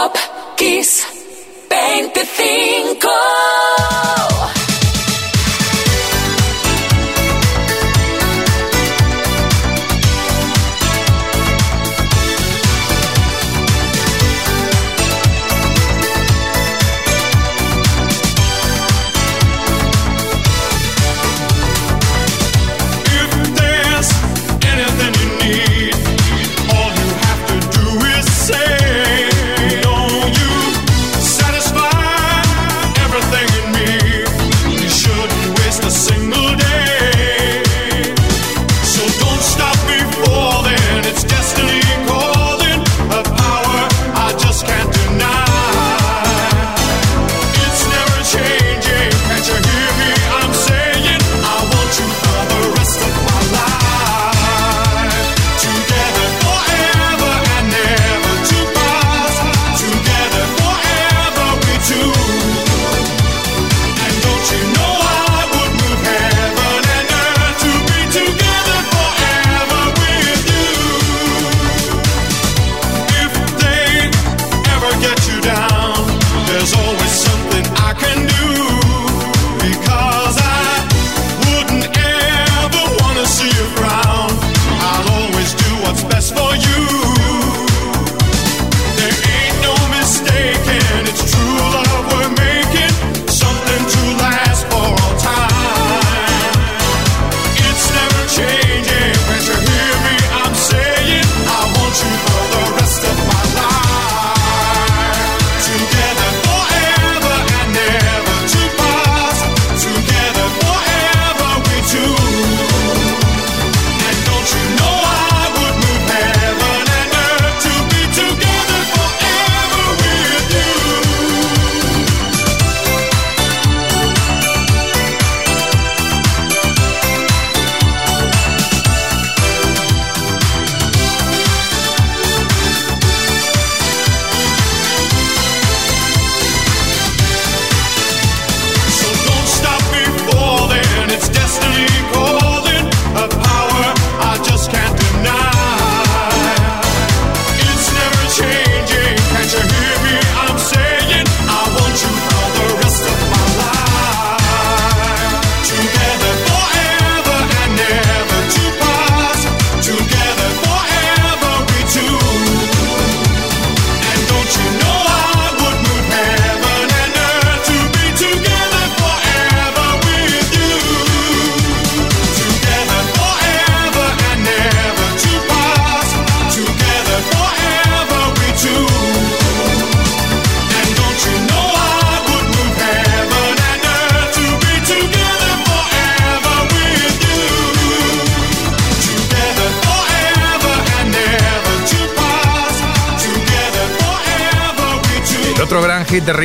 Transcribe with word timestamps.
Top 0.00 0.16
Kiss 0.56 1.04
25. 1.68 3.29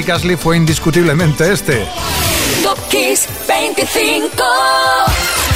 Rick 0.05 0.13
Astley 0.13 0.35
fue 0.35 0.55
indiscutiblemente 0.55 1.51
este. 1.51 1.83
Top 2.61 2.77
Kiss 2.89 3.27
25. 3.47 4.35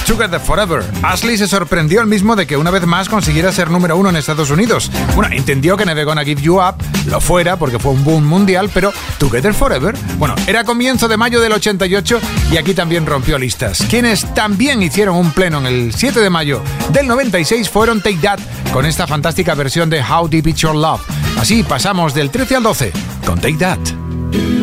Together 0.07 0.39
Forever. 0.39 0.83
Ashley 1.03 1.37
se 1.37 1.47
sorprendió 1.47 2.01
el 2.01 2.07
mismo 2.07 2.35
de 2.35 2.47
que 2.47 2.57
una 2.57 2.71
vez 2.71 2.83
más 2.87 3.09
consiguiera 3.09 3.51
ser 3.51 3.69
número 3.69 3.95
uno 3.95 4.09
en 4.09 4.15
Estados 4.15 4.49
Unidos. 4.49 4.89
Bueno, 5.15 5.35
entendió 5.35 5.77
que 5.77 5.85
Never 5.85 6.03
Gonna 6.03 6.23
Give 6.23 6.41
You 6.41 6.59
Up 6.59 6.77
lo 7.05 7.21
fuera 7.21 7.57
porque 7.57 7.77
fue 7.77 7.91
un 7.91 8.03
boom 8.03 8.25
mundial, 8.25 8.71
pero 8.73 8.91
Together 9.19 9.53
Forever, 9.53 9.95
bueno, 10.17 10.33
era 10.47 10.63
comienzo 10.63 11.07
de 11.07 11.17
mayo 11.17 11.39
del 11.41 11.51
88 11.51 12.19
y 12.51 12.57
aquí 12.57 12.73
también 12.73 13.05
rompió 13.05 13.37
listas. 13.37 13.85
Quienes 13.87 14.33
también 14.33 14.81
hicieron 14.81 15.15
un 15.15 15.31
pleno 15.31 15.59
en 15.59 15.67
el 15.67 15.93
7 15.93 16.21
de 16.21 16.29
mayo 16.31 16.63
del 16.91 17.05
96 17.05 17.69
fueron 17.69 18.01
Take 18.01 18.17
That 18.17 18.39
con 18.73 18.87
esta 18.87 19.05
fantástica 19.05 19.53
versión 19.53 19.91
de 19.91 20.01
How 20.01 20.27
Deep 20.27 20.47
It's 20.47 20.61
Your 20.61 20.75
Love. 20.75 21.01
Así 21.37 21.61
pasamos 21.61 22.15
del 22.15 22.31
13 22.31 22.55
al 22.55 22.63
12 22.63 22.91
con 23.27 23.39
Take 23.39 23.57
That. 23.57 24.08
To 24.31 24.58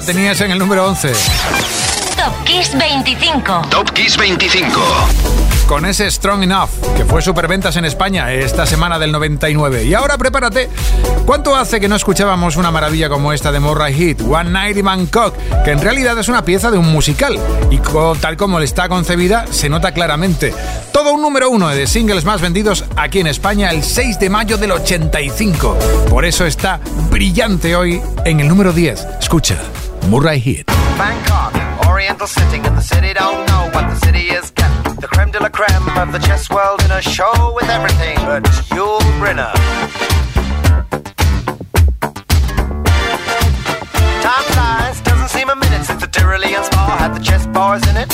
la 0.00 0.06
tenías 0.06 0.40
en 0.40 0.50
el 0.50 0.58
número 0.58 0.86
11. 0.86 1.12
Top 2.16 2.44
Kiss 2.44 2.72
25. 2.78 3.62
Top 3.70 3.90
Kiss 3.90 4.16
25. 4.16 4.80
Con 5.66 5.84
ese 5.84 6.10
Strong 6.10 6.44
Enough, 6.44 6.70
que 6.96 7.04
fue 7.04 7.20
superventas 7.20 7.76
en 7.76 7.84
España 7.84 8.32
esta 8.32 8.64
semana 8.64 8.98
del 8.98 9.12
99. 9.12 9.84
Y 9.84 9.92
ahora 9.92 10.16
prepárate. 10.16 10.70
¿Cuánto 11.26 11.54
hace 11.54 11.80
que 11.80 11.88
no 11.88 11.96
escuchábamos 11.96 12.56
una 12.56 12.70
maravilla 12.70 13.10
como 13.10 13.32
esta 13.34 13.52
de 13.52 13.60
Morray 13.60 13.94
Heat, 13.94 14.22
One 14.22 14.50
Night 14.50 14.78
in 14.78 14.86
Bangkok, 14.86 15.34
que 15.64 15.70
en 15.70 15.80
realidad 15.80 16.18
es 16.18 16.28
una 16.28 16.44
pieza 16.44 16.70
de 16.70 16.78
un 16.78 16.90
musical? 16.90 17.38
Y 17.70 17.76
con, 17.78 18.18
tal 18.18 18.38
como 18.38 18.58
está 18.60 18.88
concebida, 18.88 19.44
se 19.50 19.68
nota 19.68 19.92
claramente. 19.92 20.54
Todo 20.92 21.12
un 21.12 21.20
número 21.20 21.50
uno 21.50 21.68
de 21.68 21.86
singles 21.86 22.24
más 22.24 22.40
vendidos 22.40 22.86
aquí 22.96 23.20
en 23.20 23.26
España 23.26 23.70
el 23.70 23.82
6 23.82 24.18
de 24.18 24.30
mayo 24.30 24.56
del 24.56 24.72
85. 24.72 25.78
Por 26.08 26.24
eso 26.24 26.46
está 26.46 26.80
brillante 27.10 27.76
hoy 27.76 28.00
en 28.24 28.40
el 28.40 28.48
número 28.48 28.72
10. 28.72 29.06
Escucha. 29.20 29.58
Murray 30.08 30.38
Head. 30.38 30.66
Bangkok, 30.98 31.54
Oriental 31.86 32.26
sitting 32.26 32.64
in 32.64 32.74
the 32.74 32.80
city, 32.80 33.12
don't 33.14 33.46
know 33.48 33.70
what 33.72 33.88
the 33.88 33.96
city 34.06 34.30
is 34.30 34.50
getting. 34.50 34.94
The 34.96 35.06
creme 35.06 35.30
de 35.30 35.40
la 35.40 35.48
creme 35.48 35.88
of 35.98 36.12
the 36.12 36.18
chess 36.18 36.50
world 36.50 36.82
in 36.84 36.90
a 36.90 37.00
show 37.00 37.52
with 37.54 37.68
everything 37.68 38.16
but 38.16 38.42
Yul 38.74 39.00
Brynner. 39.20 39.52
Time 44.22 44.44
flies, 44.52 45.00
doesn't 45.02 45.28
seem 45.28 45.48
a 45.50 45.56
minute 45.56 45.84
since 45.84 46.00
the 46.00 46.08
Tyrolean 46.08 46.64
spa 46.64 46.96
had 46.98 47.14
the 47.14 47.20
chess 47.20 47.46
bars 47.46 47.86
in 47.88 47.96
it. 47.96 48.12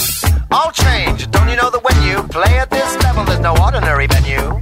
All 0.51 0.71
change, 0.71 1.31
don't 1.31 1.49
you 1.49 1.57
know 1.57 1.71
that 1.71 1.83
when 1.83 2.03
you 2.03 2.23
play 2.29 2.59
at 2.59 2.71
this 2.71 2.97
level, 3.03 3.25
there's 3.25 3.41
no 3.41 3.55
ordinary 3.63 4.07
venue? 4.07 4.61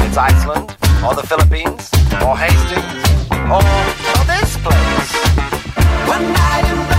It's 0.00 0.16
Iceland, 0.16 0.76
or 1.04 1.14
the 1.14 1.26
Philippines, 1.26 1.90
or 2.24 2.36
Hastings, 2.36 3.30
or, 3.52 3.62
or 3.62 4.24
this 4.26 4.56
place. 4.58 5.27
One 6.08 6.32
night 6.32 6.64
in 6.70 6.76
Paris. 6.86 6.97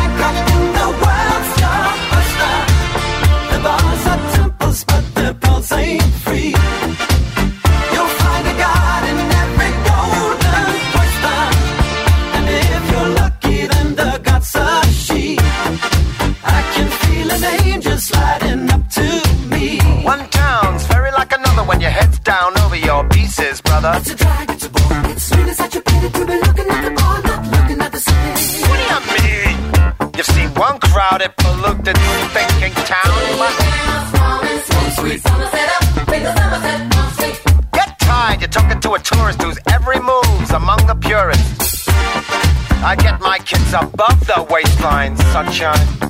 Sunshine. 45.45 46.08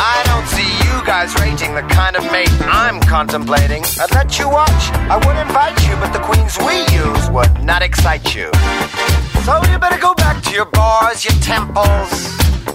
I 0.00 0.22
don't 0.26 0.46
see 0.46 0.70
you 0.86 1.04
guys 1.04 1.34
rating 1.40 1.74
the 1.74 1.82
kind 1.82 2.16
of 2.16 2.22
mate 2.30 2.50
I'm 2.62 3.00
contemplating. 3.00 3.82
I'd 4.00 4.14
let 4.14 4.38
you 4.38 4.48
watch, 4.48 4.92
I 5.10 5.16
would 5.26 5.36
invite 5.36 5.76
you, 5.88 5.96
but 5.96 6.12
the 6.12 6.20
queens 6.20 6.56
we 6.58 6.86
use 6.94 7.28
would 7.30 7.64
not 7.64 7.82
excite 7.82 8.34
you. 8.34 8.50
So 9.44 9.60
you 9.70 9.78
better 9.78 9.98
go 9.98 10.14
back 10.14 10.42
to 10.44 10.50
your 10.52 10.66
bars, 10.66 11.24
your 11.24 11.34
temples, 11.42 12.10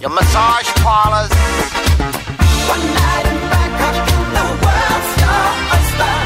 your 0.02 0.10
massage 0.10 0.68
parlors. 0.84 1.32
One 2.68 2.84
night 2.92 3.26
in 3.32 3.38
Bangkok 3.52 3.96
the 4.36 4.46
world's 4.60 5.10
your 5.20 5.44
oyster. 5.72 6.12
The 6.18 6.23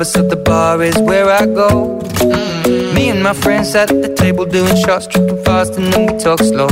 lover, 0.00 0.04
so 0.04 0.22
the 0.22 0.36
bar 0.36 0.82
is 0.82 0.96
where 0.98 1.28
I 1.30 1.46
go. 1.46 1.98
Mm. 2.00 2.94
Me 2.94 3.10
and 3.10 3.22
my 3.22 3.34
friends 3.34 3.70
sat 3.72 3.90
at 3.90 4.02
the 4.02 4.14
table 4.14 4.44
doing 4.44 4.76
shots, 4.76 5.06
tripping 5.06 5.42
fast, 5.44 5.76
and 5.76 5.92
then 5.92 6.06
we 6.06 6.18
talk 6.18 6.40
slow. 6.40 6.68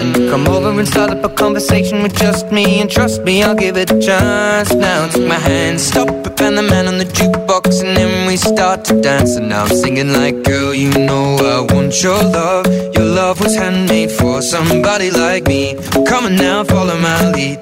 And 0.00 0.16
you 0.16 0.30
come 0.30 0.48
over 0.48 0.70
and 0.78 0.88
start 0.88 1.10
up 1.10 1.24
a 1.24 1.28
conversation 1.28 2.02
with 2.02 2.14
just 2.16 2.50
me, 2.50 2.80
and 2.80 2.90
trust 2.90 3.22
me, 3.22 3.42
I'll 3.42 3.54
give 3.54 3.76
it 3.76 3.90
a 3.90 4.00
chance. 4.00 4.72
Now 4.72 5.08
take 5.08 5.28
my 5.28 5.38
hand, 5.38 5.80
stop 5.80 6.08
it, 6.08 6.40
and 6.40 6.58
the 6.58 6.62
man 6.62 6.88
on 6.88 6.98
the 6.98 7.04
jukebox, 7.04 7.82
and 7.84 7.96
then 7.96 8.26
we 8.26 8.36
start 8.36 8.84
to 8.86 9.00
dance. 9.00 9.36
And 9.36 9.48
now 9.48 9.64
I'm 9.64 9.76
singing 9.82 10.12
like, 10.12 10.42
girl, 10.42 10.74
you 10.74 10.90
know 10.90 11.36
I 11.36 11.72
want 11.72 12.02
your 12.02 12.22
love. 12.22 12.66
Your 12.94 13.08
love 13.20 13.40
was 13.40 13.54
handmade 13.54 14.10
for 14.10 14.42
somebody 14.42 15.10
like 15.10 15.44
me. 15.46 15.76
Come 16.08 16.24
on 16.26 16.36
now, 16.36 16.64
follow 16.64 16.98
my 16.98 17.30
lead. 17.30 17.58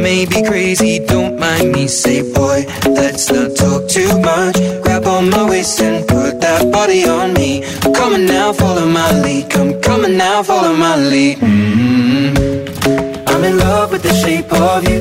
May 0.00 0.24
be 0.24 0.42
crazy, 0.42 0.98
don't 0.98 1.38
mind 1.38 1.72
me. 1.72 1.86
Say, 1.86 2.22
boy, 2.32 2.64
let's 2.86 3.30
not 3.30 3.54
talk 3.54 3.86
too 3.86 4.08
much. 4.20 4.56
Grab 4.82 5.04
on 5.04 5.28
my 5.28 5.46
waist 5.46 5.78
and 5.82 6.08
put 6.08 6.40
that 6.40 6.72
body 6.72 7.04
on 7.04 7.34
me. 7.34 7.62
Come 7.82 8.14
on 8.14 8.24
now, 8.24 8.54
follow 8.54 8.86
my 8.86 9.12
lead. 9.20 9.50
Come, 9.50 9.74
on 10.04 10.16
now, 10.16 10.42
follow 10.42 10.74
my 10.74 10.96
lead. 10.96 11.38
mm 11.40 13.28
I'm 13.28 13.44
in 13.44 13.58
love 13.58 13.92
with 13.92 14.02
the 14.02 14.14
shape 14.14 14.50
of 14.54 14.88
you. 14.88 15.00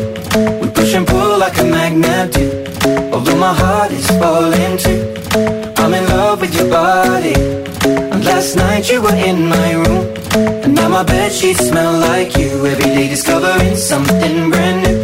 We 0.59 0.69
push 0.69 0.93
and 0.93 1.07
pull 1.07 1.37
like 1.37 1.57
a 1.59 1.63
magnet 1.63 2.33
do. 2.33 2.65
Although 3.13 3.37
my 3.37 3.53
heart 3.53 3.91
is 3.93 4.07
falling 4.19 4.77
too. 4.77 5.01
I'm 5.77 5.93
in 5.93 6.05
love 6.09 6.41
with 6.41 6.53
your 6.53 6.69
body. 6.69 7.35
And 8.11 8.25
last 8.25 8.57
night 8.57 8.91
you 8.91 9.01
were 9.01 9.15
in 9.15 9.47
my 9.47 9.71
room. 9.75 10.18
And 10.35 10.75
now 10.75 10.89
my 10.89 11.03
bed 11.03 11.31
sheets 11.31 11.67
smell 11.67 11.93
like 11.99 12.37
you. 12.37 12.65
Every 12.65 12.83
day 12.85 13.07
discovering 13.09 13.75
something 13.75 14.49
brand 14.49 14.83
new. 14.83 14.97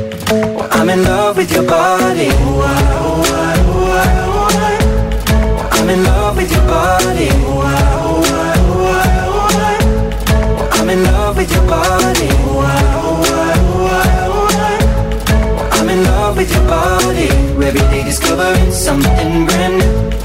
Well, 0.55 0.67
I'm 0.71 0.89
in 0.89 1.03
love 1.03 1.37
with 1.37 1.51
your 1.51 1.63
body. 1.67 2.27
Oh, 2.31 2.61
I, 2.61 2.73
oh, 2.99 3.23
I, 3.25 3.55
oh, 3.67 3.87
I, 3.91 4.07
oh, 4.27 4.49
I. 5.71 5.79
I'm 5.79 5.89
in 5.89 6.03
love 6.03 6.37
with 6.37 6.51
your 6.51 6.65
body. 6.67 7.29
Oh, 7.31 7.61
I, 7.61 7.73
oh, 8.01 8.23
I, 8.23 8.55
oh, 8.59 8.87
I, 8.91 9.07
oh, 9.27 10.69
I. 10.71 10.79
I'm 10.79 10.89
in 10.89 11.03
love 11.03 11.37
with 11.37 11.51
your 11.51 11.65
body. 11.67 12.27
Oh, 12.31 12.59
I, 12.59 12.81
oh, 13.01 13.23
I, 13.25 13.53
oh, 13.59 13.87
I, 13.91 14.07
oh, 14.29 14.49
I. 15.71 15.79
I'm 15.79 15.89
in 15.89 16.03
love 16.03 16.37
with 16.37 16.51
your 16.53 16.65
body. 16.67 17.29
Every 17.65 17.79
day 17.91 18.03
discovering 18.03 18.71
something 18.71 19.45
brand 19.47 19.77
new. 19.79 20.24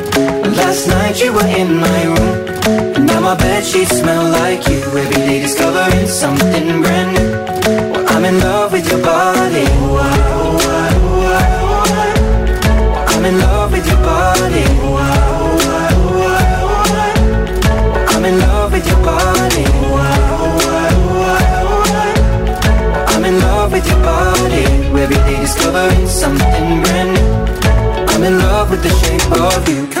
Last 0.71 0.87
night 0.87 1.21
you 1.21 1.33
were 1.33 1.51
in 1.61 1.75
my 1.75 2.03
room 2.05 2.47
and 2.95 3.05
Now 3.05 3.19
my 3.19 3.35
bed 3.35 3.65
sheets 3.65 3.91
smell 3.99 4.23
like 4.31 4.65
you. 4.69 4.79
Every 5.01 5.21
day 5.27 5.41
discovering 5.41 6.07
something 6.07 6.81
brand 6.81 7.11
new. 7.13 7.31
Well, 7.91 8.07
I'm 8.07 8.23
in 8.23 8.39
love 8.39 8.71
with 8.71 8.89
your 8.89 9.03
body. 9.03 9.65
I'm 13.11 13.25
in 13.25 13.37
love 13.39 13.73
with 13.73 13.85
your 13.85 13.97
body. 13.97 14.63
I'm 18.13 18.23
in 18.23 18.39
love 18.39 18.71
with 18.71 18.87
your 18.87 19.01
body. 19.03 19.65
I'm 23.11 23.25
in 23.25 23.39
love 23.41 23.73
with 23.73 23.85
your 23.89 24.01
body. 24.01 24.63
Every 25.03 25.19
day 25.27 25.37
discovering 25.41 26.07
something 26.07 26.81
brand 26.83 27.11
new. 27.15 27.41
I'm 28.13 28.23
in 28.23 28.39
love 28.39 28.69
with 28.69 28.81
the 28.83 28.89
shape 29.01 29.31
of 29.33 29.67
you 29.67 30.00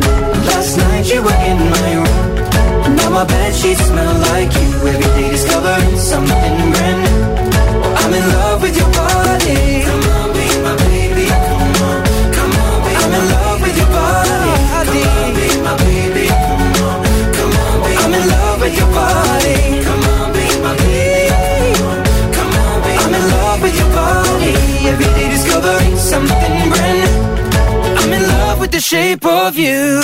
Last 0.49 0.77
night 0.77 1.05
you 1.11 1.21
were 1.21 1.39
in 1.51 1.59
my 1.75 1.89
room. 1.95 2.95
Now 2.95 3.09
my 3.09 3.25
bed 3.25 3.53
sheets 3.55 3.81
smell 3.85 4.15
like 4.31 4.51
you. 4.53 4.69
Every 4.91 5.09
day 5.17 5.29
discovering 5.31 5.97
something 5.97 6.55
brand 6.73 6.99
new. 7.03 7.21
I'm 8.01 8.13
in 8.13 8.25
love 8.35 8.61
with 8.61 8.75
your 8.77 8.91
body. 8.91 9.83
Come 9.87 10.03
on, 10.15 10.27
be 10.33 10.45
my 10.65 10.75
baby. 10.85 11.25
Come 11.27 11.75
on, 11.87 11.99
come 12.35 12.53
on, 12.65 12.77
be 12.85 12.91
I'm 13.03 13.13
in 13.19 13.25
love 13.35 13.59
with 13.61 13.77
your 13.81 13.91
body. 13.97 14.61
Come 14.81 15.03
on, 15.13 15.29
be 15.37 15.47
my 15.65 15.73
baby. 15.85 16.25
Come 16.27 16.65
on, 16.85 16.97
come 17.37 17.53
on, 17.63 17.75
be 17.85 17.91
I'm 18.03 18.13
in 18.19 18.25
love 18.33 18.59
with 18.61 18.75
your 18.81 18.91
body. 18.97 19.57
Come 19.85 20.03
on, 20.13 20.27
be 20.35 20.45
my 20.65 20.73
baby. 20.81 21.73
Come 21.77 21.89
on, 21.89 21.99
come 22.35 22.51
on, 22.61 22.77
be 22.85 22.91
I'm 23.03 23.13
in 23.19 23.23
love 23.35 23.59
with 23.61 23.75
your 23.81 23.91
body. 23.93 24.53
Every 24.91 25.09
day 25.17 25.27
discovering 25.29 25.95
something 25.97 26.40
the 28.71 28.79
shape 28.79 29.25
of 29.25 29.57
you. 29.57 30.01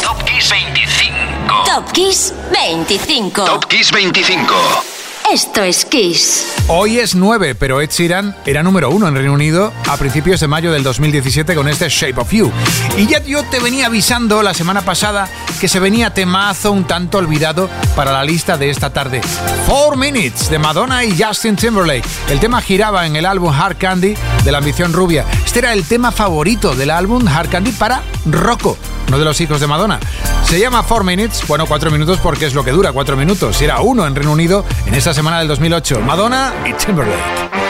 Top 0.00 0.26
Kiss 0.26 0.48
25. 0.48 1.66
Top 1.66 1.92
Kiss 1.92 2.30
25. 2.30 3.34
Top 3.34 3.68
Kiss 3.68 3.90
25. 3.90 4.95
Esto 5.32 5.60
es 5.60 5.84
Kiss. 5.84 6.54
Hoy 6.68 7.00
es 7.00 7.16
9, 7.16 7.56
pero 7.56 7.80
Ed 7.80 7.90
Sheeran 7.90 8.36
era 8.46 8.62
número 8.62 8.90
1 8.90 9.08
en 9.08 9.14
Reino 9.16 9.32
Unido 9.32 9.72
a 9.88 9.96
principios 9.96 10.38
de 10.38 10.46
mayo 10.46 10.70
del 10.72 10.84
2017 10.84 11.56
con 11.56 11.66
este 11.68 11.88
Shape 11.88 12.20
of 12.20 12.32
You. 12.32 12.52
Y 12.96 13.08
ya 13.08 13.20
yo 13.24 13.42
te 13.42 13.58
venía 13.58 13.86
avisando 13.86 14.40
la 14.44 14.54
semana 14.54 14.82
pasada 14.82 15.28
que 15.60 15.66
se 15.66 15.80
venía 15.80 16.14
temazo 16.14 16.70
un 16.70 16.86
tanto 16.86 17.18
olvidado 17.18 17.68
para 17.96 18.12
la 18.12 18.22
lista 18.22 18.56
de 18.56 18.70
esta 18.70 18.92
tarde. 18.92 19.20
Four 19.66 19.96
Minutes 19.96 20.48
de 20.48 20.60
Madonna 20.60 21.04
y 21.04 21.20
Justin 21.20 21.56
Timberlake. 21.56 22.06
El 22.30 22.38
tema 22.38 22.62
giraba 22.62 23.04
en 23.04 23.16
el 23.16 23.26
álbum 23.26 23.52
Hard 23.52 23.78
Candy 23.78 24.14
de 24.44 24.52
la 24.52 24.58
ambición 24.58 24.92
rubia. 24.92 25.24
Este 25.44 25.58
era 25.58 25.72
el 25.72 25.84
tema 25.84 26.12
favorito 26.12 26.76
del 26.76 26.90
álbum 26.90 27.26
Hard 27.26 27.50
Candy 27.50 27.72
para 27.72 28.00
Rocco, 28.26 28.78
uno 29.08 29.18
de 29.18 29.24
los 29.24 29.40
hijos 29.40 29.60
de 29.60 29.66
Madonna. 29.66 30.00
Se 30.44 30.58
llama 30.58 30.82
Four 30.82 31.04
Minutes, 31.04 31.46
bueno, 31.46 31.66
4 31.66 31.90
minutos 31.90 32.18
porque 32.22 32.46
es 32.46 32.54
lo 32.54 32.64
que 32.64 32.70
dura, 32.70 32.92
4 32.92 33.16
minutos. 33.16 33.60
Era 33.60 33.80
uno 33.80 34.06
en 34.06 34.14
Reino 34.14 34.32
Unido 34.32 34.64
en 34.86 34.94
esa 34.94 35.12
semana 35.14 35.38
del 35.38 35.48
2008. 35.48 36.00
Madonna 36.00 36.52
y 36.64 36.72
Timberlake. 36.72 37.65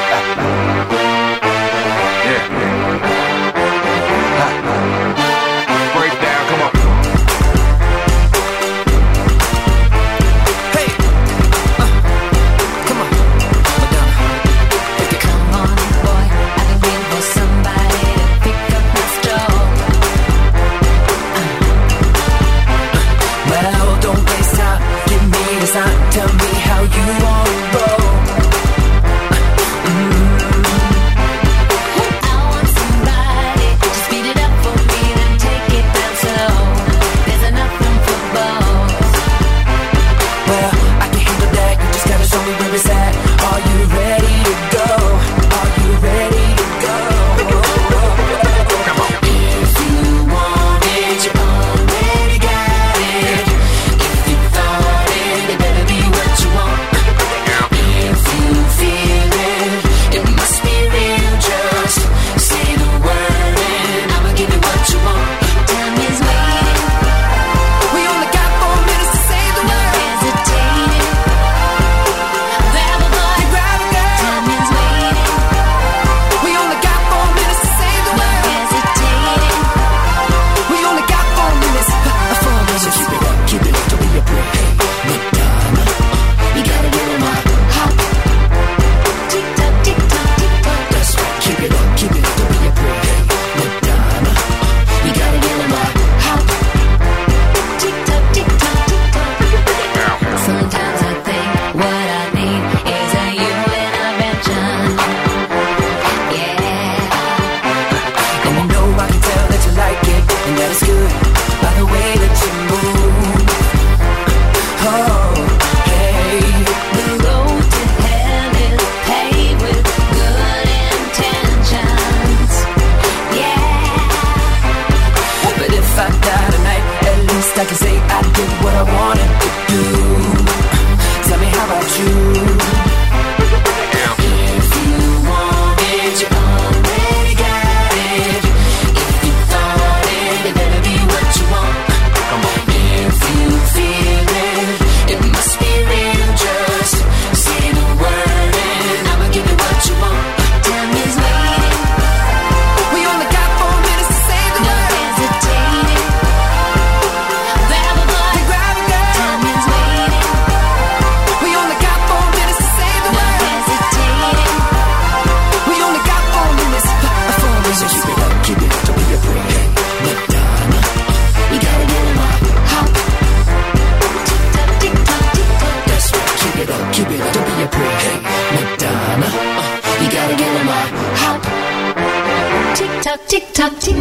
Tick 183.29 183.53
tock. 183.53 183.73
Top 183.79 183.93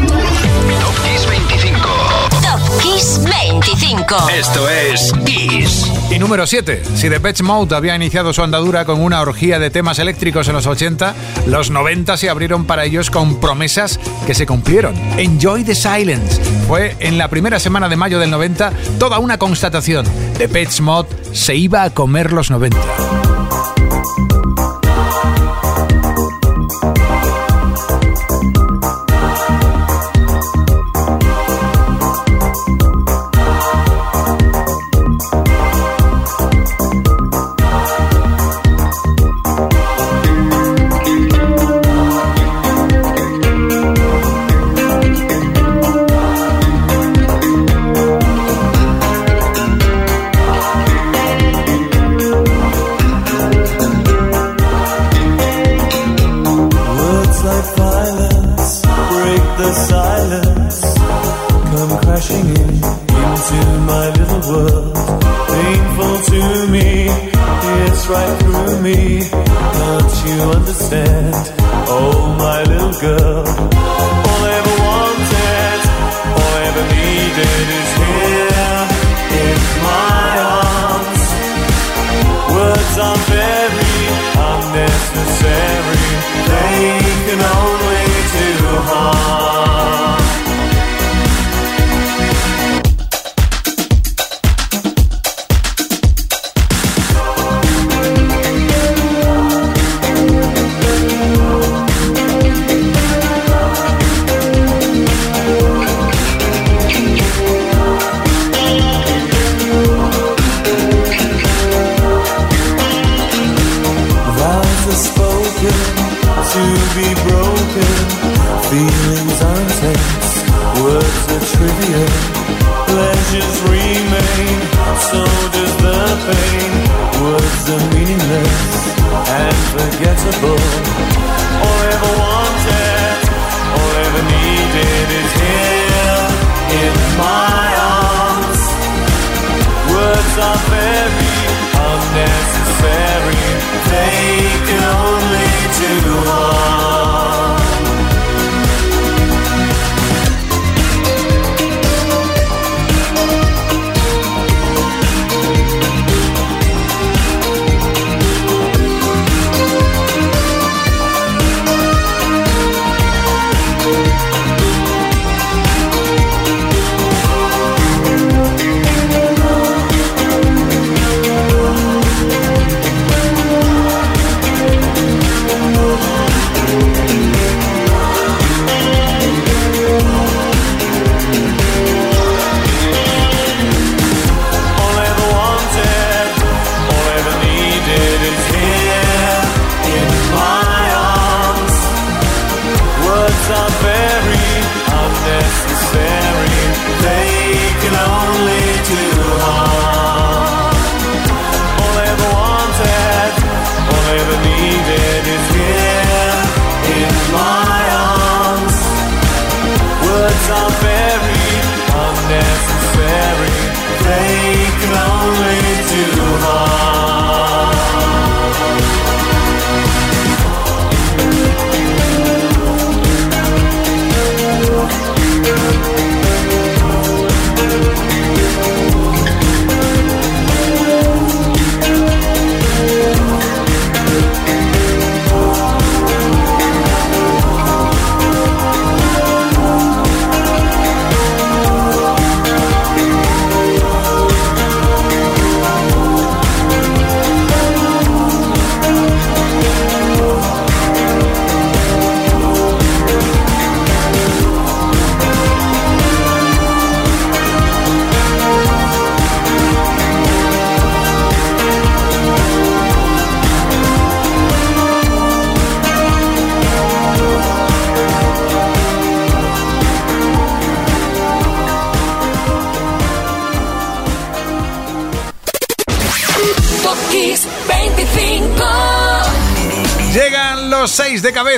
Kiss 1.03 1.25
25. 1.27 1.89
Top 2.41 2.81
Kiss 2.81 3.19
25. 3.23 3.59
25. 3.59 4.29
Esto 4.29 4.69
es 4.69 5.13
Kiss. 5.25 5.91
Y 6.11 6.19
número 6.19 6.45
7. 6.45 6.83
Si 6.95 7.09
Depeche 7.09 7.43
Mode 7.43 7.75
había 7.75 7.95
iniciado 7.95 8.33
su 8.33 8.43
andadura 8.43 8.85
con 8.85 9.01
una 9.01 9.21
orgía 9.21 9.59
de 9.59 9.69
temas 9.69 9.99
eléctricos 9.99 10.47
en 10.47 10.55
los 10.55 10.67
80, 10.67 11.15
los 11.47 11.71
90 11.71 12.17
se 12.17 12.29
abrieron 12.29 12.65
para 12.65 12.83
ellos 12.83 13.09
con 13.09 13.39
promesas 13.39 13.99
que 14.27 14.35
se 14.35 14.45
cumplieron. 14.45 14.95
Enjoy 15.17 15.63
the 15.63 15.75
Silence 15.75 16.41
fue 16.67 16.95
en 16.99 17.17
la 17.17 17.29
primera 17.29 17.59
semana 17.59 17.87
de 17.87 17.95
mayo 17.95 18.19
del 18.19 18.31
90 18.31 18.73
toda 18.99 19.19
una 19.19 19.37
constatación. 19.37 20.05
Depeche 20.37 20.81
Mode 20.81 21.09
se 21.31 21.55
iba 21.55 21.83
a 21.83 21.89
comer 21.91 22.33
los 22.33 22.49
90. 22.51 23.24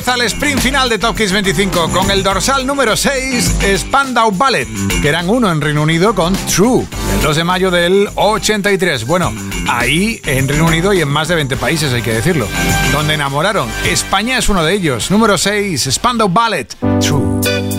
Cabeza 0.08 0.14
al 0.14 0.22
sprint 0.22 0.62
final 0.62 0.90
de 0.90 1.00
Top 1.00 1.18
Kiss 1.18 1.32
25 1.34 1.90
con 1.90 2.10
el 2.12 2.24
dorsal 2.24 2.66
número 2.66 2.96
6 2.96 3.56
Spandau 3.78 4.32
Ballet, 4.32 4.68
que 5.02 5.10
eran 5.10 5.30
uno 5.30 5.52
en 5.52 5.60
Reino 5.60 5.82
Unido 5.82 6.16
con 6.16 6.34
True, 6.34 6.86
el 7.16 7.22
2 7.22 7.36
de 7.36 7.44
mayo 7.44 7.72
del 7.72 8.10
83. 8.16 9.06
Bueno, 9.06 9.34
ahí 9.68 10.22
en 10.26 10.48
Reino 10.48 10.66
Unido 10.66 10.94
y 10.94 11.02
en 11.02 11.10
más 11.10 11.28
de 11.28 11.36
20 11.36 11.58
países, 11.58 11.92
hay 11.92 12.02
que 12.02 12.14
decirlo, 12.14 12.48
donde 12.94 13.16
enamoraron. 13.16 13.70
España 13.86 14.38
es 14.38 14.48
uno 14.50 14.64
de 14.64 14.74
ellos. 14.74 15.12
Número 15.12 15.38
6, 15.38 15.90
Spandau 15.92 16.30
Ballet, 16.30 16.74
True. 17.00 17.77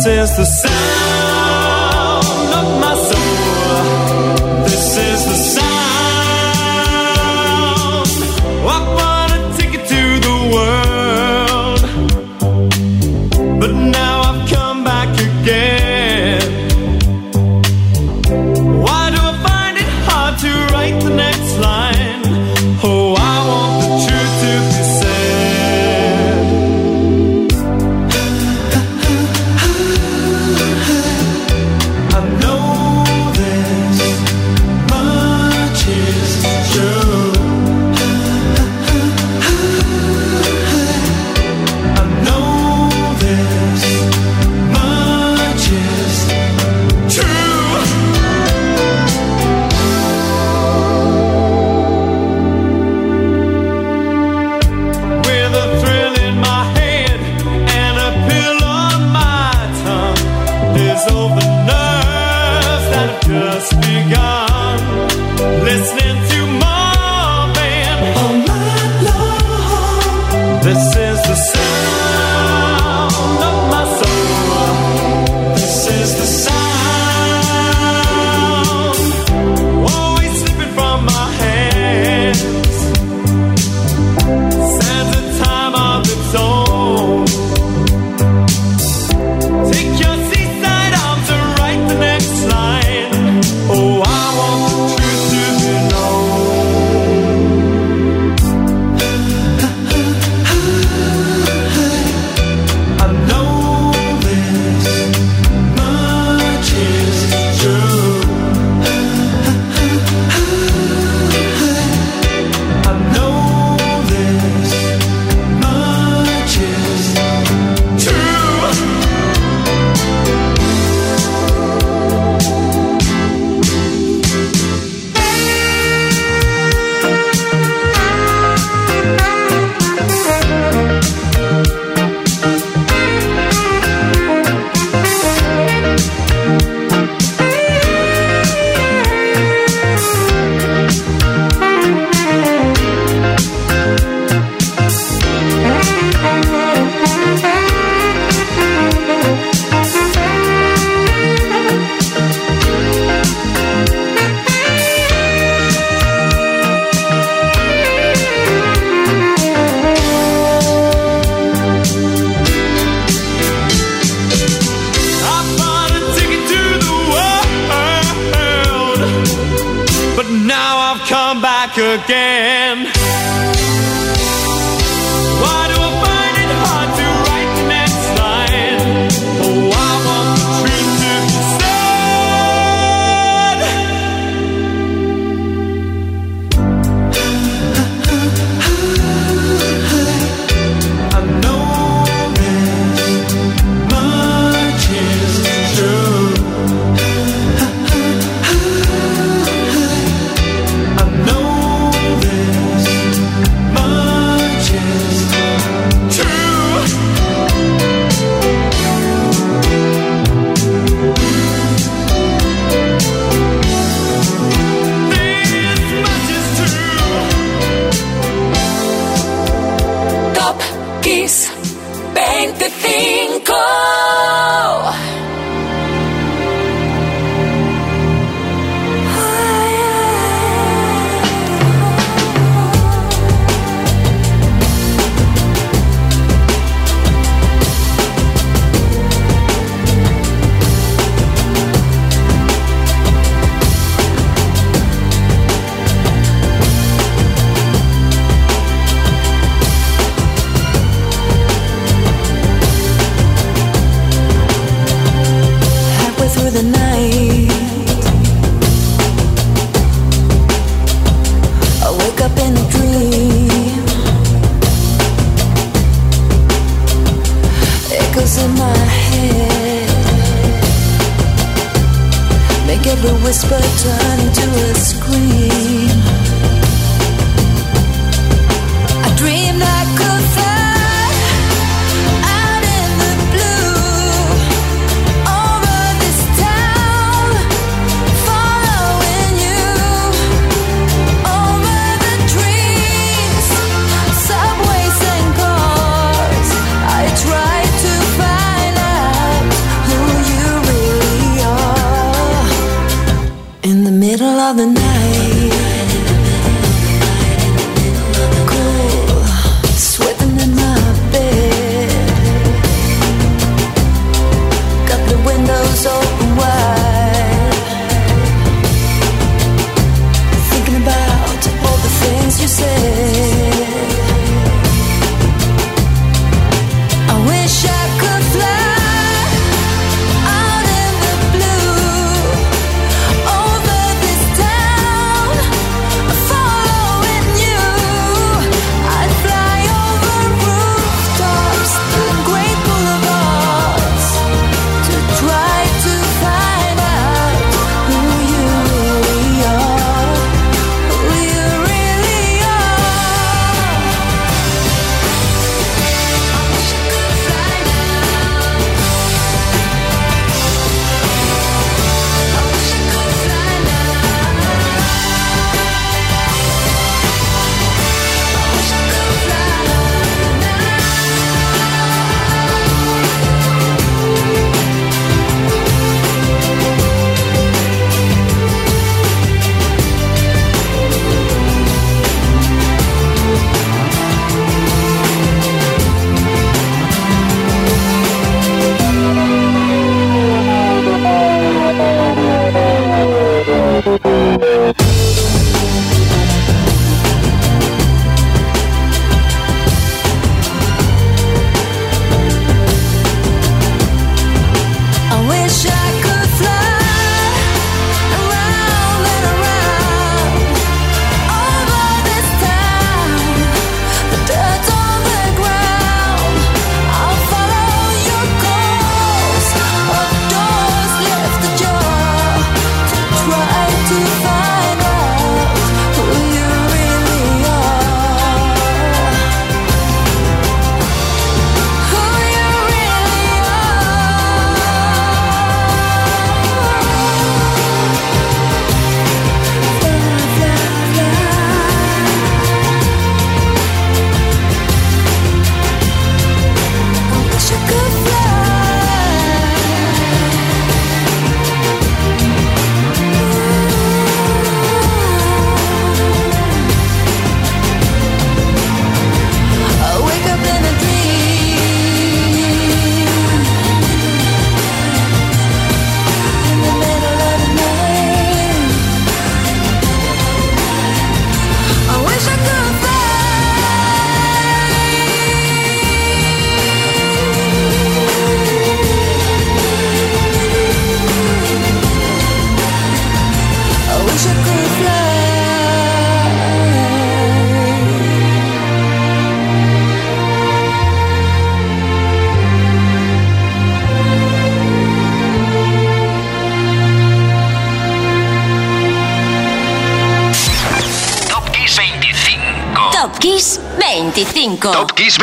since 0.00 0.30
the 0.36 0.44
sound 0.44 0.91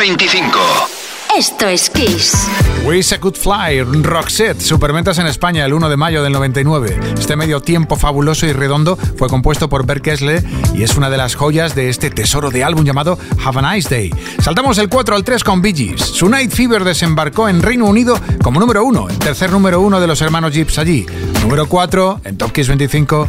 Top 0.00 0.08
Kiss 0.08 0.08
25. 0.08 0.58
Esto 1.36 1.68
es 1.68 1.90
Kiss. 1.90 2.48
Wish 2.86 3.12
I 3.12 3.18
Could 3.18 3.36
Fly, 3.36 3.82
Roxette, 4.02 4.60
superventas 4.60 5.18
en 5.18 5.26
España 5.26 5.66
el 5.66 5.74
1 5.74 5.90
de 5.90 5.96
mayo 5.98 6.22
del 6.22 6.32
99. 6.32 6.98
Este 7.18 7.36
medio 7.36 7.60
tiempo 7.60 7.96
fabuloso 7.96 8.46
y 8.46 8.52
redondo 8.52 8.96
fue 8.96 9.28
compuesto 9.28 9.68
por 9.68 9.84
Bert 9.84 10.02
Kessler 10.02 10.42
y 10.74 10.84
es 10.84 10.96
una 10.96 11.10
de 11.10 11.18
las 11.18 11.34
joyas 11.34 11.74
de 11.74 11.90
este 11.90 12.10
tesoro 12.10 12.50
de 12.50 12.64
álbum 12.64 12.84
llamado 12.84 13.18
Have 13.44 13.58
a 13.58 13.74
Nice 13.74 13.90
Day. 13.90 14.10
Saltamos 14.40 14.78
el 14.78 14.88
4 14.88 15.16
al 15.16 15.22
3 15.22 15.44
con 15.44 15.60
Bee 15.60 15.74
Gees. 15.74 16.00
Su 16.00 16.28
Night 16.30 16.50
Fever 16.50 16.82
desembarcó 16.82 17.48
en 17.48 17.60
Reino 17.60 17.84
Unido 17.84 18.18
como 18.42 18.58
número 18.58 18.82
1, 18.84 19.08
el 19.10 19.18
tercer 19.18 19.50
número 19.50 19.82
1 19.82 20.00
de 20.00 20.06
los 20.06 20.22
hermanos 20.22 20.52
Gibbs 20.52 20.78
allí. 20.78 21.04
Número 21.42 21.66
4 21.66 22.22
en 22.24 22.38
Top 22.38 22.52
Kiss 22.52 22.68
25, 22.68 23.28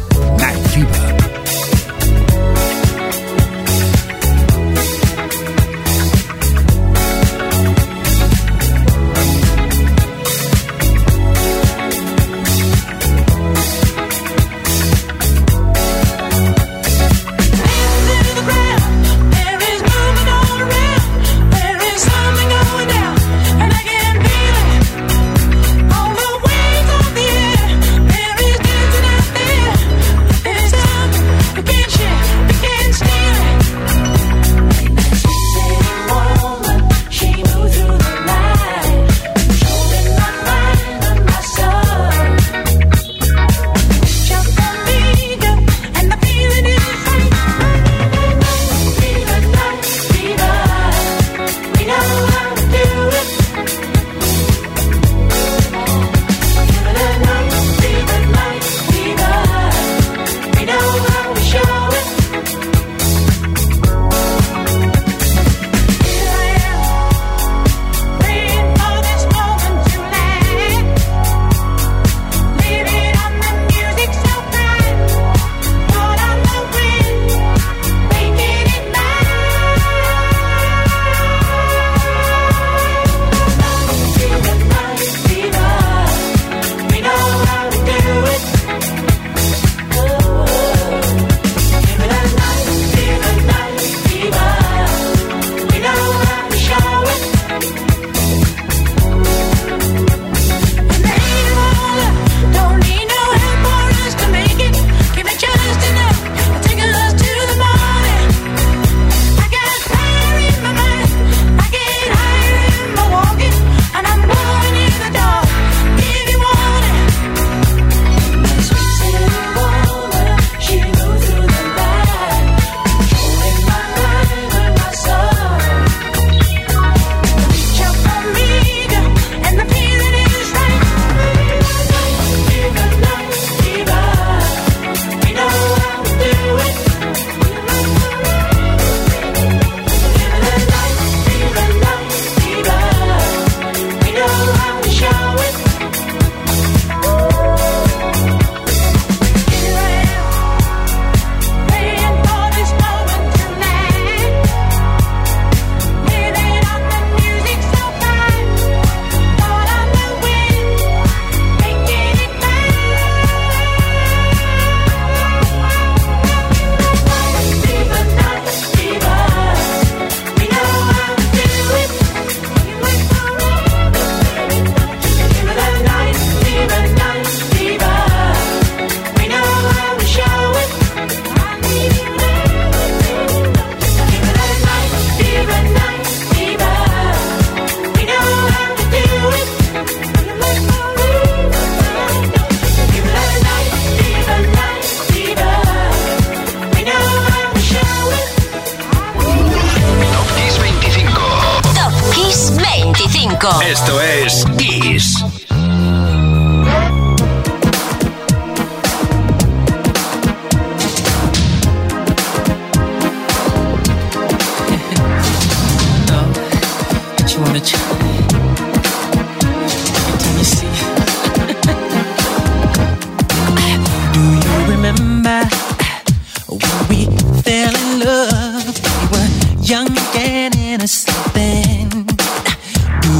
Do 230.32 230.38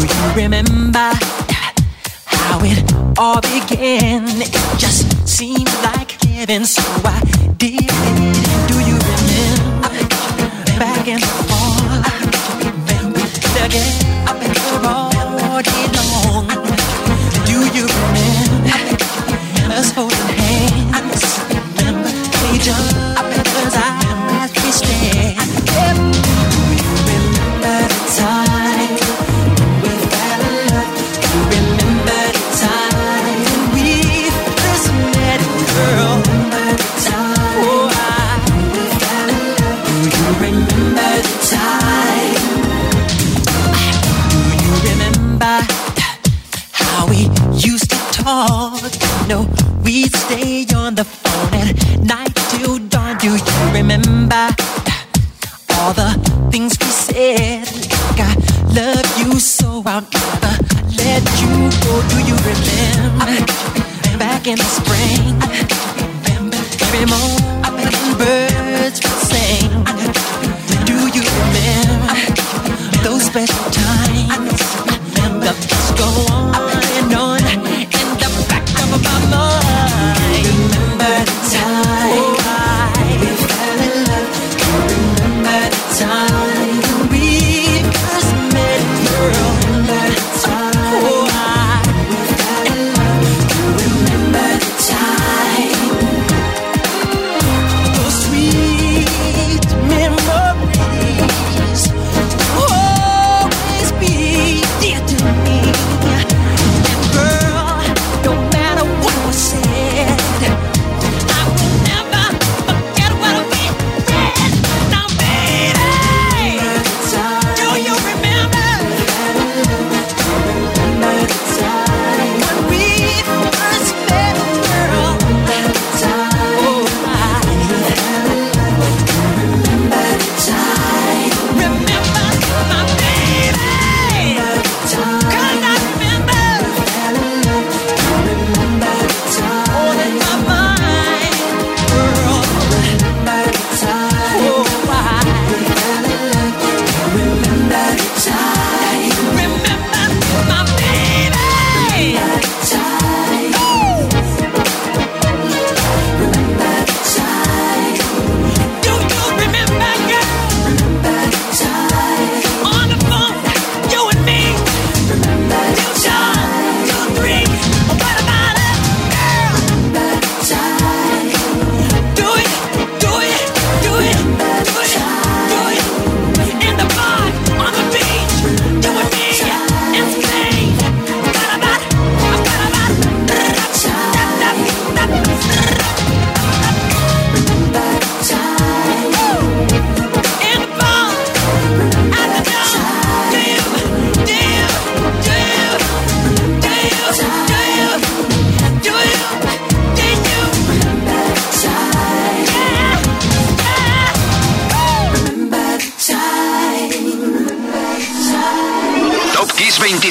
you 0.01 0.33
remember 0.35 1.13
how 2.25 2.59
it 2.63 2.93
all 3.19 3.39
began? 3.43 4.25
It 4.41 4.79
just 4.79 5.29
seemed 5.29 5.71
like 5.85 6.13
heaven, 6.23 6.65
so 6.65 6.83
I 7.05 7.21
did 7.59 7.85
it. 7.85 7.91
Do 8.67 8.81
you 8.81 8.97
remember 9.13 9.93
back 10.79 11.07
and 11.07 11.23
forth? 11.23 12.07
Again, 13.63 13.93
up 14.27 14.41
and 14.41 14.57
all 14.87 15.61
day 15.63 15.87
long. 15.93 16.49
Do 17.45 17.59
you 17.77 17.85
remember 17.87 18.73
us 19.75 19.93
holding 19.93 20.29
hands? 20.41 21.23
Remember 21.77 23.12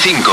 25. 0.03 0.31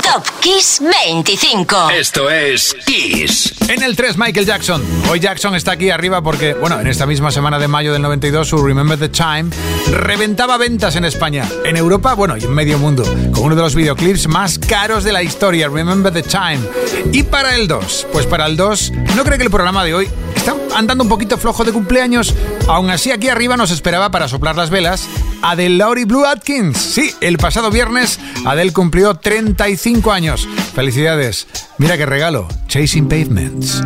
Top 0.00 0.24
Kiss 0.40 0.80
25. 0.80 1.90
Esto 1.90 2.30
es 2.30 2.74
Kiss. 2.86 3.52
En 3.68 3.82
el 3.82 3.94
3, 3.94 4.16
Michael 4.16 4.46
Jackson. 4.46 4.82
Hoy 5.10 5.20
Jackson 5.20 5.54
está 5.54 5.72
aquí 5.72 5.90
arriba 5.90 6.22
porque, 6.22 6.54
bueno, 6.54 6.80
en 6.80 6.86
esta 6.86 7.04
misma 7.04 7.30
semana 7.30 7.58
de 7.58 7.68
mayo 7.68 7.92
del 7.92 8.00
92, 8.00 8.48
su 8.48 8.64
Remember 8.64 8.98
the 8.98 9.10
Time 9.10 9.50
reventaba 9.90 10.56
ventas 10.56 10.96
en 10.96 11.04
España, 11.04 11.46
en 11.66 11.76
Europa, 11.76 12.14
bueno, 12.14 12.38
y 12.38 12.44
en 12.44 12.54
medio 12.54 12.78
mundo, 12.78 13.04
con 13.32 13.44
uno 13.44 13.56
de 13.56 13.62
los 13.62 13.74
videoclips 13.74 14.26
más 14.26 14.58
caros 14.58 15.04
de 15.04 15.12
la 15.12 15.22
historia, 15.22 15.68
Remember 15.68 16.10
the 16.10 16.22
Time. 16.22 16.60
Y 17.12 17.22
para 17.22 17.56
el 17.56 17.68
2, 17.68 18.06
pues 18.12 18.24
para 18.24 18.46
el 18.46 18.56
2, 18.56 18.92
¿no 19.16 19.24
cree 19.24 19.36
que 19.36 19.44
el 19.44 19.50
programa 19.50 19.84
de 19.84 19.94
hoy 19.94 20.08
está 20.34 20.54
andando 20.74 21.04
un 21.04 21.10
poquito 21.10 21.36
flojo 21.36 21.62
de 21.64 21.72
cumpleaños? 21.72 22.34
Aún 22.68 22.88
así, 22.88 23.10
aquí 23.10 23.28
arriba 23.28 23.58
nos 23.58 23.70
esperaba 23.70 24.10
para 24.10 24.28
soplar 24.28 24.56
las 24.56 24.70
velas 24.70 25.06
Adele 25.42 25.76
Laurie 25.76 26.04
Blue 26.04 26.24
Atkins. 26.24 26.76
Sí, 26.76 27.12
el 27.20 27.38
pasado 27.38 27.70
viernes 27.70 28.18
Adele 28.46 28.72
cumplió 28.72 29.14
35 29.14 30.12
años. 30.12 30.48
Felicidades. 30.74 31.46
Mira 31.78 31.96
qué 31.96 32.06
regalo. 32.06 32.48
Chasing 32.66 33.08
Pavements. 33.08 33.80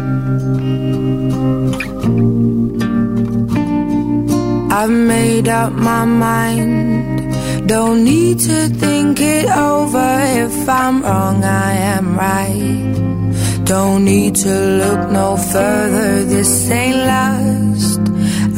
I've 4.71 4.91
made 4.91 5.49
up 5.49 5.73
my 5.73 6.05
mind. 6.05 7.35
Don't 7.67 8.05
need 8.05 8.39
to 8.41 8.69
think 8.69 9.21
it 9.21 9.47
over. 9.49 10.21
If 10.45 10.69
I'm 10.69 11.03
wrong, 11.03 11.43
I 11.43 11.73
am 11.97 12.19
right. 12.19 13.65
Don't 13.65 14.05
need 14.05 14.35
to 14.37 14.51
look 14.51 15.11
no 15.11 15.37
further. 15.37 16.25
This 16.25 16.71
ain't 16.71 16.97
last. 16.97 18.01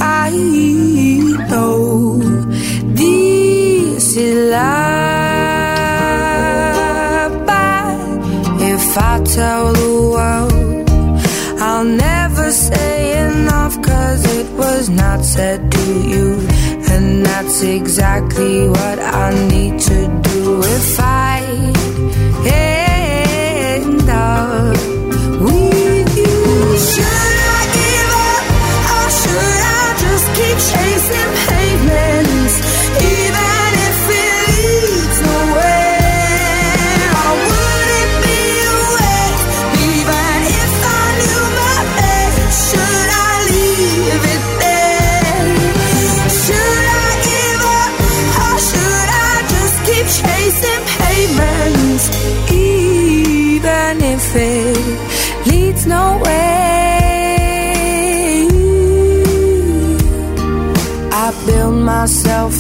I 0.01 0.31
know 1.49 2.36
easy 4.17 4.35
lullaby. 4.35 4.67
If 8.73 8.99
I 8.99 9.23
tell 9.25 9.73
the 9.73 9.93
world, 10.15 10.91
I'll 11.61 11.85
never 11.85 12.51
say 12.51 13.27
enough, 13.29 13.81
cause 13.83 14.25
it 14.39 14.51
was 14.53 14.89
not 14.89 15.25
said 15.25 15.71
to 15.71 16.09
you. 16.09 16.47
And 16.89 17.27
that's 17.27 17.63
exactly 17.63 18.69
what 18.69 18.99
I 18.99 19.35
need 19.49 19.81
to 19.81 20.21
do 20.23 20.63
if 20.63 21.01
I 21.01 21.43
end 22.47 24.09
up 24.09 24.77
with 25.41 26.17
you. 26.17 27.16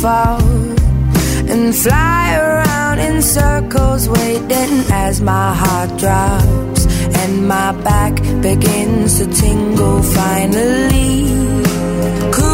Up 0.05 0.43
and 1.49 1.74
fly 1.74 2.34
around 2.34 2.99
in 2.99 3.22
circles, 3.22 4.09
waiting 4.09 4.84
as 4.91 5.20
my 5.20 5.55
heart 5.55 5.91
drops 5.99 6.87
and 7.20 7.47
my 7.47 7.70
back 7.82 8.14
begins 8.43 9.18
to 9.18 9.26
tingle. 9.26 10.03
Finally, 10.03 11.28
could 12.32 12.45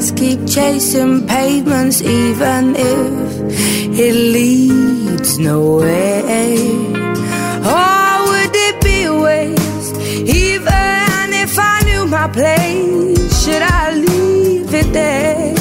just 0.00 0.16
keep 0.16 0.46
chasing 0.46 1.26
pavements 1.26 2.00
even 2.00 2.76
if 2.76 3.98
it 3.98 4.14
leads 4.14 5.38
nowhere? 5.40 6.22
Or 7.74 8.28
would 8.28 8.54
it 8.68 8.76
be 8.80 9.02
a 9.02 9.14
waste 9.26 9.96
even 10.22 11.26
if 11.44 11.58
I 11.58 11.82
knew 11.84 12.06
my 12.06 12.28
place? 12.28 13.44
Should 13.44 13.62
I 13.62 13.92
leave 13.94 14.72
it 14.72 14.92
there? 14.92 15.57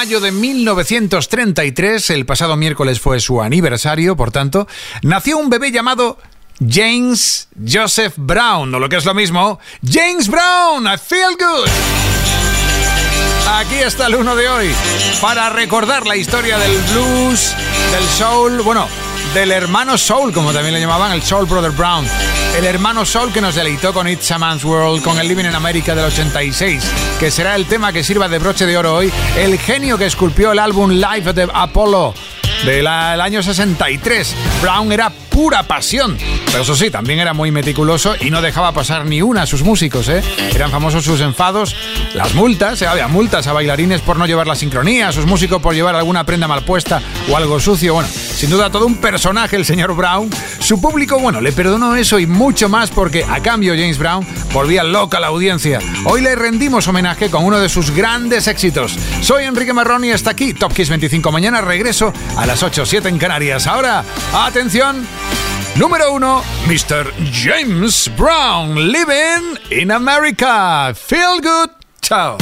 Mayo 0.00 0.18
de 0.18 0.32
1933, 0.32 2.08
el 2.08 2.24
pasado 2.24 2.56
miércoles 2.56 2.98
fue 2.98 3.20
su 3.20 3.42
aniversario, 3.42 4.16
por 4.16 4.32
tanto, 4.32 4.66
nació 5.02 5.36
un 5.36 5.50
bebé 5.50 5.72
llamado 5.72 6.16
James 6.66 7.48
Joseph 7.70 8.14
Brown, 8.16 8.74
o 8.74 8.78
lo 8.78 8.88
que 8.88 8.96
es 8.96 9.04
lo 9.04 9.12
mismo, 9.12 9.60
James 9.86 10.26
Brown, 10.28 10.86
I 10.86 10.96
feel 10.96 11.36
good. 11.38 11.68
Aquí 13.58 13.74
está 13.74 14.06
el 14.06 14.14
uno 14.14 14.34
de 14.36 14.48
hoy, 14.48 14.74
para 15.20 15.50
recordar 15.50 16.06
la 16.06 16.16
historia 16.16 16.56
del 16.56 16.78
blues, 16.92 17.54
del 17.92 18.04
soul, 18.16 18.62
bueno, 18.62 18.88
del 19.34 19.52
hermano 19.52 19.96
soul, 19.96 20.32
como 20.32 20.52
también 20.52 20.74
le 20.74 20.80
llamaban, 20.80 21.12
el 21.12 21.22
Soul 21.22 21.46
Brother 21.46 21.70
Brown. 21.70 22.04
El 22.56 22.64
hermano 22.64 23.04
soul 23.04 23.32
que 23.32 23.40
nos 23.40 23.54
deleitó 23.54 23.92
con 23.92 24.08
It's 24.08 24.30
a 24.30 24.38
Man's 24.38 24.64
World, 24.64 25.04
con 25.04 25.18
el 25.18 25.28
Living 25.28 25.44
in 25.44 25.54
America 25.54 25.94
del 25.94 26.06
86, 26.06 26.82
que 27.18 27.30
será 27.30 27.54
el 27.54 27.66
tema 27.66 27.92
que 27.92 28.02
sirva 28.02 28.28
de 28.28 28.38
broche 28.38 28.66
de 28.66 28.76
oro 28.76 28.96
hoy. 28.96 29.12
El 29.36 29.58
genio 29.58 29.96
que 29.96 30.06
esculpió 30.06 30.52
el 30.52 30.58
álbum 30.58 30.90
Live 30.90 31.32
de 31.32 31.48
Apollo 31.52 32.14
del 32.64 32.86
año 32.86 33.42
63. 33.42 34.34
Brown 34.60 34.92
era 34.92 35.10
pura 35.10 35.62
pasión. 35.62 36.18
Pero 36.46 36.62
eso 36.62 36.74
sí, 36.74 36.90
también 36.90 37.18
era 37.18 37.32
muy 37.32 37.50
meticuloso 37.50 38.14
y 38.20 38.30
no 38.30 38.42
dejaba 38.42 38.72
pasar 38.72 39.06
ni 39.06 39.22
una 39.22 39.42
a 39.42 39.46
sus 39.46 39.62
músicos, 39.62 40.08
¿eh? 40.08 40.22
Eran 40.54 40.70
famosos 40.70 41.04
sus 41.04 41.20
enfados, 41.20 41.74
las 42.14 42.34
multas, 42.34 42.82
¿eh? 42.82 42.86
había 42.86 43.08
multas 43.08 43.46
a 43.46 43.52
bailarines 43.52 44.02
por 44.02 44.18
no 44.18 44.26
llevar 44.26 44.46
la 44.46 44.54
sincronía, 44.54 45.08
a 45.08 45.12
sus 45.12 45.26
músicos 45.26 45.62
por 45.62 45.74
llevar 45.74 45.94
alguna 45.94 46.24
prenda 46.24 46.48
mal 46.48 46.62
puesta 46.64 47.00
o 47.30 47.36
algo 47.36 47.60
sucio. 47.60 47.94
Bueno, 47.94 48.08
sin 48.08 48.50
duda 48.50 48.70
todo 48.70 48.86
un 48.86 49.00
personaje 49.00 49.56
el 49.56 49.64
señor 49.64 49.94
Brown. 49.94 50.28
Su 50.60 50.80
público, 50.80 51.18
bueno, 51.18 51.40
le 51.40 51.52
perdonó 51.52 51.96
eso 51.96 52.18
y 52.18 52.26
mucho 52.26 52.68
más 52.68 52.90
porque 52.90 53.24
a 53.24 53.40
cambio 53.42 53.74
James 53.74 53.98
Brown 53.98 54.26
volvía 54.52 54.84
loca 54.84 55.18
la 55.18 55.28
audiencia. 55.28 55.80
Hoy 56.04 56.20
le 56.20 56.36
rendimos 56.36 56.86
homenaje 56.86 57.30
con 57.30 57.44
uno 57.44 57.58
de 57.58 57.68
sus 57.68 57.90
grandes 57.90 58.46
éxitos. 58.46 58.96
Soy 59.22 59.44
Enrique 59.44 59.72
Marrón 59.72 60.04
y 60.04 60.12
hasta 60.12 60.30
aquí 60.30 60.54
Top 60.54 60.72
Kiss 60.72 60.88
25. 60.88 61.32
Mañana 61.32 61.60
regreso 61.60 62.12
a 62.36 62.46
las 62.46 62.62
8 62.62 62.86
7 62.86 63.08
en 63.08 63.18
Canarias. 63.18 63.66
Ahora, 63.66 64.04
atención. 64.32 65.06
Número 65.76 66.12
uno, 66.12 66.42
Mr. 66.66 67.12
James 67.32 68.10
Brown, 68.16 68.92
Living 68.92 69.58
in 69.70 69.90
America. 69.90 70.92
Feel 70.94 71.40
good. 71.40 71.70
Chao. 72.02 72.36